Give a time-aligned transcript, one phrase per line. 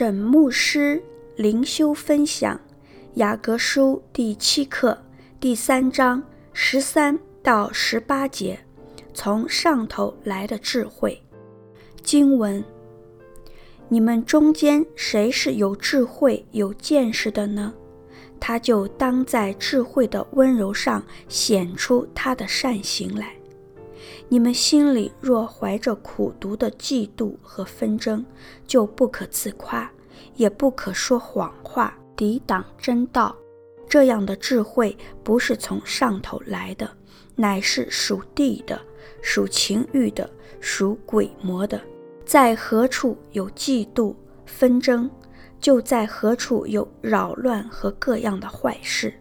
[0.00, 1.02] 沈牧师
[1.36, 2.56] 灵修分享
[3.16, 4.96] 《雅各书》第七课
[5.38, 6.22] 第三章
[6.54, 8.58] 十三到十八节，
[9.12, 11.22] 从上头来的智慧。
[12.02, 12.64] 经文：
[13.90, 17.74] 你们中间谁是有智慧、有见识的呢？
[18.40, 23.34] 他就当在智慧的温柔上显出他的善行来。
[24.30, 28.24] 你们心里若怀着苦毒的嫉妒和纷争，
[28.64, 29.90] 就不可自夸，
[30.34, 33.34] 也不可说谎话，抵挡真道。
[33.88, 36.88] 这样的智慧不是从上头来的，
[37.34, 38.80] 乃是属地的、
[39.20, 40.28] 属情欲的、
[40.60, 41.80] 属鬼魔的。
[42.24, 44.14] 在何处有嫉妒
[44.46, 45.10] 纷争，
[45.60, 49.12] 就在何处有扰乱和各样的坏事。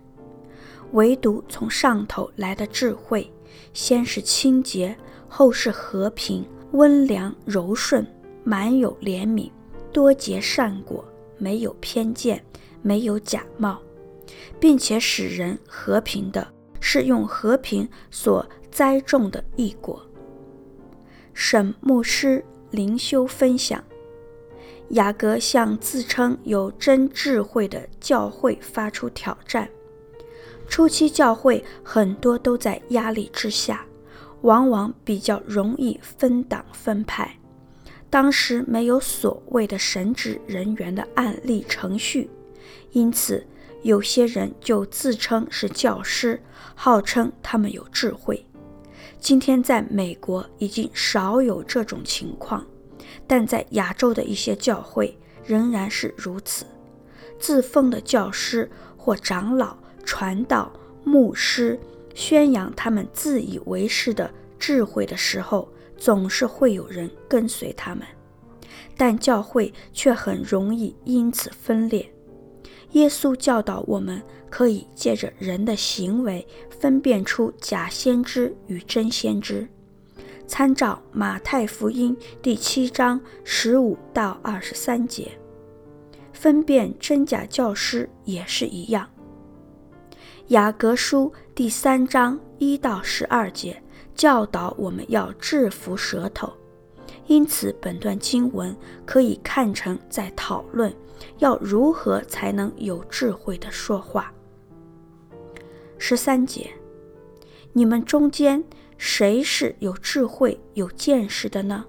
[0.92, 3.32] 唯独从上头来的智慧。
[3.74, 4.96] 先是清洁，
[5.28, 8.06] 后是和平，温良柔顺，
[8.44, 9.50] 满有怜悯，
[10.00, 11.04] 多结善果，
[11.38, 12.42] 没有偏见，
[12.82, 13.80] 没有假冒，
[14.58, 16.48] 并且使人和平的，
[16.80, 20.02] 是用和平所栽种的异果。
[21.34, 23.84] 沈牧师灵修分享：
[24.92, 29.70] 雅各向自称有真智慧的教会发出挑战。
[30.70, 33.86] 初期教会很多都在压力之下，
[34.44, 37.39] 往往比较容易分党分派。
[38.10, 42.30] 当时没有所谓的神职人员的案例程序，
[42.92, 43.46] 因此
[43.84, 46.42] 有些人就自称是教师，
[46.76, 48.46] 号称他们有智慧。
[49.20, 52.66] 今天在美国已经少有这种情况，
[53.28, 56.66] 但在亚洲的一些教会仍然是如此，
[57.40, 59.78] 自封的教师或长老。
[60.06, 61.80] 传道、牧师
[62.16, 65.68] 宣扬他们自以为是的智慧的时候，
[65.98, 68.06] 总是会有人跟随他们，
[68.98, 72.12] 但教会却很容易因此分裂。
[72.92, 79.68] 耶稣教导我们，可以借着人的行为分辨出假先知与真先知。
[80.48, 85.32] 参照马太福音第七章十五到二十三节，
[86.34, 89.08] 分辨真假教师也是一样。
[90.48, 93.80] 雅各书第三章一到十二节
[94.20, 96.52] 教导我们要制服舌头，
[97.28, 98.76] 因此本段经文
[99.06, 100.94] 可以看成在讨论
[101.38, 104.34] 要如何才能有智慧的说话。
[105.98, 106.70] 十三节，
[107.72, 108.62] 你们中间
[108.98, 111.86] 谁是有智慧、有见识的呢？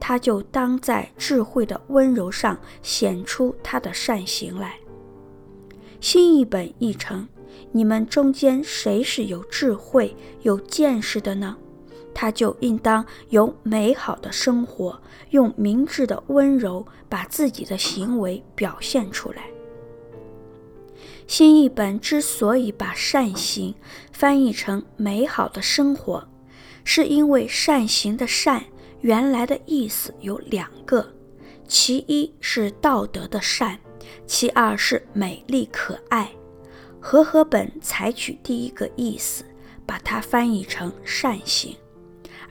[0.00, 4.78] 他就当在智慧的温柔上显出他的善行来。
[6.00, 7.28] 新译本译成。
[7.72, 11.56] 你们中间谁是有智慧、有见识的呢？
[12.14, 15.00] 他就应当有美好的生活，
[15.30, 19.44] 用明智的温柔把自己的行为表现出来。
[21.28, 23.74] 新译本之所以把善行
[24.12, 26.26] 翻译成美好的生活，
[26.82, 28.64] 是因为善行的善
[29.02, 31.06] 原来的意思有两个，
[31.68, 33.78] 其一是道德的善，
[34.26, 36.28] 其二是美丽可爱。
[37.00, 39.44] 和合本采取第一个意思，
[39.86, 41.74] 把它翻译成善行；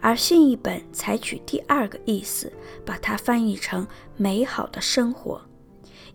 [0.02, 2.52] 而信译本采取第二个意思，
[2.86, 5.42] 把它翻译成美好的生活。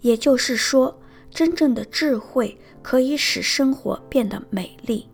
[0.01, 0.99] 也就是说，
[1.31, 5.09] 真正的智慧可以使生活变得美丽。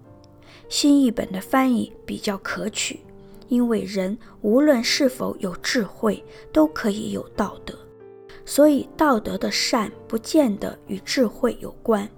[0.68, 3.00] 新译本的翻译比较可取，
[3.48, 7.74] 因为人无论是否有智慧，都可以有道德，
[8.44, 12.08] 所以道德的善不见得与智慧有关。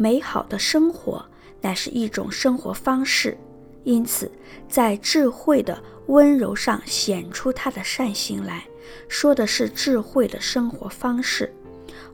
[0.00, 1.22] 美好的生活
[1.60, 3.36] 乃是一种生活方式，
[3.82, 4.30] 因此
[4.68, 8.64] 在智慧的温柔上显出他的善行来，
[9.08, 11.52] 说的是智慧的生活方式。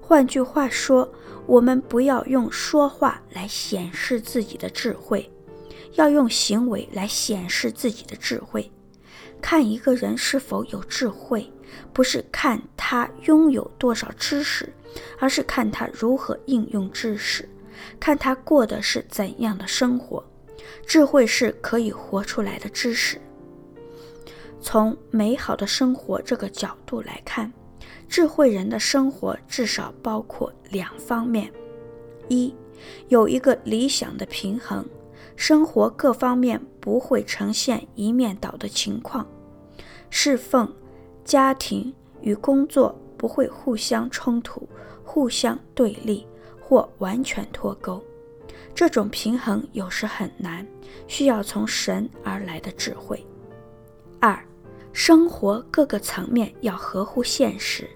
[0.00, 1.06] 换句话说，
[1.46, 5.30] 我们不要用说话来显示自己的智慧，
[5.92, 8.70] 要用行为来显示自己的智慧。
[9.42, 11.52] 看一个人是否有智慧，
[11.92, 14.72] 不是看他拥有多少知识，
[15.18, 17.46] 而是看他如何应用知识。
[17.98, 20.22] 看他过的是怎样的生活，
[20.86, 23.20] 智慧是可以活出来的知识。
[24.60, 27.52] 从美好的生活这个角度来看，
[28.08, 31.52] 智慧人的生活至少包括两方面：
[32.28, 32.54] 一，
[33.08, 34.84] 有一个理想的平衡，
[35.36, 39.26] 生活各方面不会呈现一面倒的情况；
[40.08, 40.72] 侍奉、
[41.24, 41.92] 家庭
[42.22, 44.66] 与工作不会互相冲突、
[45.04, 46.26] 互相对立。
[46.66, 48.02] 或完全脱钩，
[48.74, 50.66] 这种平衡有时很难，
[51.06, 53.24] 需要从神而来的智慧。
[54.18, 54.42] 二，
[54.94, 57.86] 生活各个层面要合乎现实，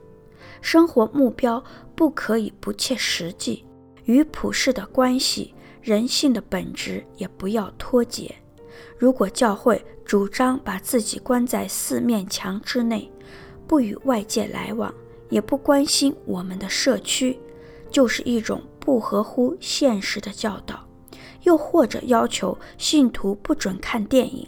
[0.60, 1.62] 生活目标
[1.96, 3.64] 不可以不切实际，
[4.04, 8.34] 与普世的关系、人性的本质也不要脱节。
[8.98, 13.10] 如果教会主张把自己关在四面墙之内，
[13.66, 14.92] 不与外界来往，
[15.30, 17.38] 也不关心我们的社区，
[17.98, 20.86] 就是一种不合乎现实的教导。
[21.42, 24.46] 又或者要求信徒不准看电影，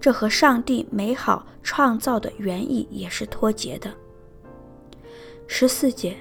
[0.00, 3.88] 这和上帝美好创造的原意也是脱节的。
[5.46, 6.16] 十四节，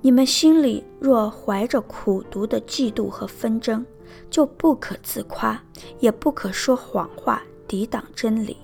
[0.00, 3.86] 你们心里若怀着苦读的嫉妒和纷争，
[4.28, 5.62] 就不可自夸，
[6.00, 8.56] 也不可说谎话，抵挡真理。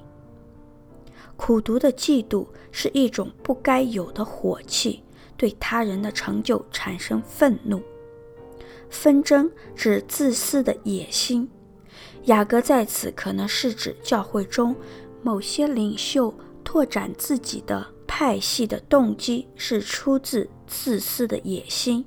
[1.36, 5.04] 苦读的嫉妒是一种不该有的火气，
[5.36, 7.82] 对他人的成就产生愤怒。
[8.90, 11.48] 纷争指自私的野心。
[12.24, 14.76] 雅各在此可能是指教会中
[15.22, 16.32] 某些领袖
[16.62, 22.04] 拓展自己的派系的动机是出自自私的野心。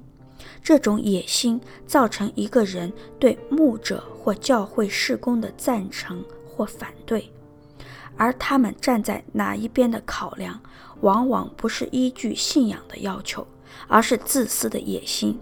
[0.61, 7.31] 这种野心造成一个人对牧者或教会事工的赞成或反对，
[8.15, 10.59] 而他们站在哪一边的考量，
[11.05, 13.45] 往往不是依据信仰的要求，
[13.87, 15.39] 而是自私的野心。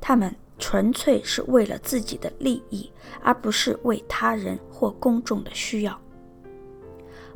[0.00, 2.88] 他们纯粹是为了自己的利益，
[3.20, 6.00] 而不是为他人或公众的需要。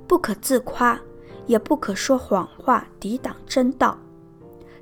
[0.07, 1.01] 不可自夸，
[1.47, 3.99] 也不可说谎话，抵挡真道。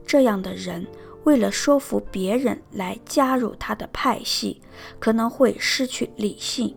[0.05, 0.87] 这样的人，
[1.25, 4.61] 为了说服别人来加入他的派系，
[5.01, 6.77] 可能会失去理性，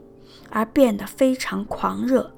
[0.49, 2.31] 而变得非常狂热。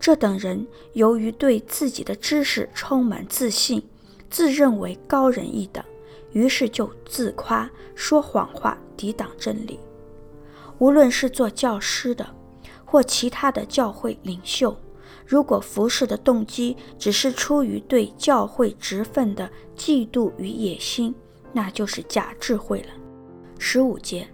[0.00, 3.82] 这等人由于对自己的知识充满自信，
[4.30, 5.84] 自认为高人一等。
[6.32, 9.78] 于是就自夸，说谎话，抵挡真理。
[10.78, 12.26] 无论是做教师的，
[12.84, 14.74] 或其他的教会领袖，
[15.26, 21.14] 如果服侍的动机只是出于对教会职分的嫉妒与野心，
[21.52, 22.88] 那就是假智慧了。
[23.58, 24.26] 十五节，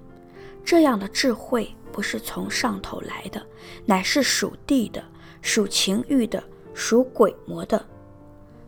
[0.65, 3.45] 这样的智慧不是从上头来的，
[3.85, 5.03] 乃是属地的，
[5.47, 6.43] 属情欲的，
[6.75, 7.87] 属鬼魔的，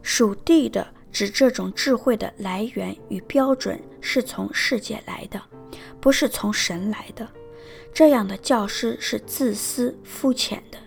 [0.01, 0.87] 属地的。
[1.11, 5.43] 指这种智慧的来源与标准是从世界来的，
[6.01, 7.27] 不是从神来的。
[7.93, 10.79] 这样的教师是自私肤浅的。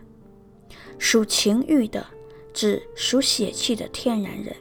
[0.97, 2.05] 属情欲的，
[2.53, 4.55] 指属血气的天然人。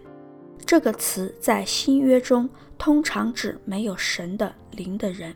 [0.67, 5.33] 这个词在新约中通常指没有神的灵的人，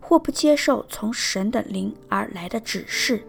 [0.00, 3.22] 或不接受从神的灵而来的指示。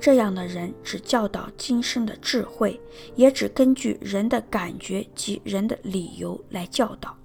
[0.00, 2.80] 这样的人只教导今生的智慧，
[3.14, 7.16] 也只根据人的感觉及人的理由来教导。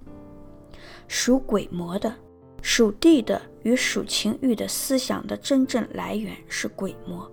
[1.06, 2.14] 属鬼魔的、
[2.62, 7.30] 属地的与属情欲的思想的真正来源是鬼魔。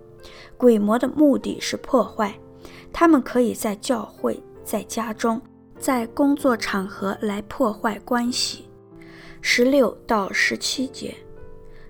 [0.56, 2.32] 鬼魔的目的是破坏，
[2.92, 5.40] 他们可以在教会、在家中、
[5.78, 8.68] 在工作场合来破坏关系。
[9.40, 11.12] 十六到十七节，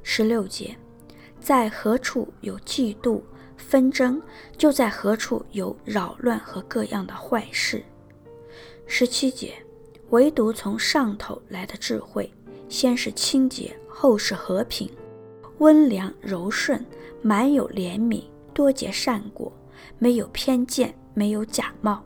[0.02, 0.75] 十六节，
[1.43, 3.21] 在何处有嫉妒，
[3.56, 4.23] 纷争
[4.56, 7.83] 就在何处有扰乱和各样的坏事。
[8.87, 9.55] 十七节，
[10.11, 12.33] 唯独从上头来的智慧，
[12.69, 14.89] 先是清洁，后是和平，
[15.59, 16.85] 温良柔顺，
[17.23, 18.23] 满有怜悯，
[18.55, 19.53] 多结善果，
[19.99, 22.05] 没有偏见，没有假冒。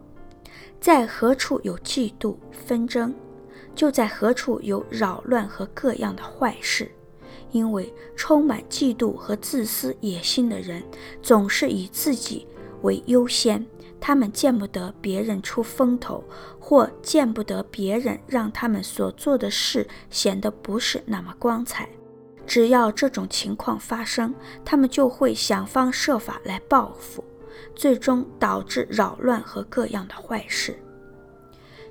[0.80, 3.14] 在何处有嫉妒纷争，
[3.74, 6.90] 就在何处有扰乱和各样的坏事。
[7.56, 10.82] 因为充满嫉妒和自私野心的人，
[11.22, 12.46] 总是以自己
[12.82, 13.66] 为优先，
[13.98, 16.22] 他们见不得别人出风头，
[16.60, 21.88] 或见不得别人让他们所做的事显得不是那么光彩。
[22.46, 27.24] 只要这种情况发生，他们就会想方设法来报复，
[27.74, 30.78] 最终导致扰乱和各样的坏事。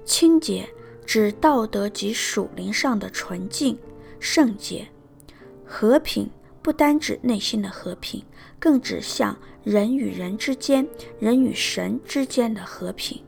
[0.06, 0.70] 清洁
[1.08, 3.76] 指道德及属灵上的纯净、
[4.20, 4.88] 圣洁。
[5.66, 6.30] 和平
[6.62, 8.24] 不单指内心的和平，
[8.60, 10.88] 更指向人与人之间、
[11.20, 13.22] 人与神之间的和平。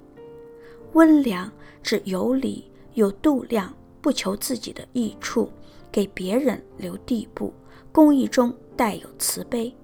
[0.94, 1.51] 温良
[1.84, 5.51] 指有理、有度量，不求自己的益处，
[5.91, 7.53] 给别人留地步，
[7.91, 9.75] 公义中带有慈悲。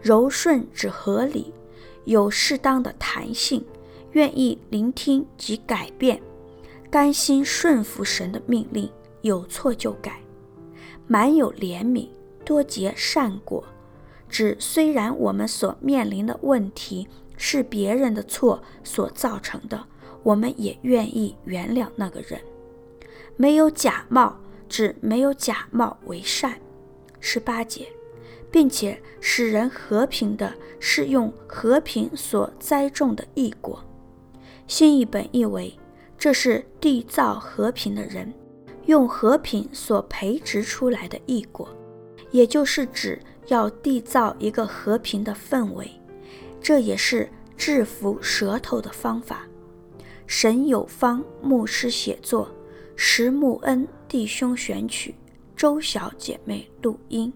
[0.00, 1.52] 柔顺指合理，
[2.04, 3.64] 有适当的弹性，
[4.12, 6.20] 愿意聆听及改变，
[6.90, 8.90] 甘心顺服神的命令，
[9.22, 10.23] 有错就改。
[11.06, 12.08] 满有怜悯，
[12.44, 13.64] 多结善果，
[14.28, 17.06] 指虽然我们所面临的问题
[17.36, 19.84] 是别人的错所造成的，
[20.22, 22.40] 我们也愿意原谅那个人。
[23.36, 24.36] 没有假冒，
[24.68, 26.58] 指没有假冒为善。
[27.20, 27.88] 十八节，
[28.50, 33.82] 并且使人和平的是用和平所栽种的义果。
[34.66, 35.76] 新译本译为
[36.16, 38.32] 这是缔造和平的人
[38.86, 41.68] 用和平所培植出来的异果，
[42.30, 45.90] 也就是指要缔造一个和平的氛围。
[46.60, 49.46] 这也是制服舌头的方法。
[50.26, 52.48] 神有方牧师写作，
[52.96, 55.14] 石木恩弟兄选曲，
[55.54, 57.32] 周小姐妹录音。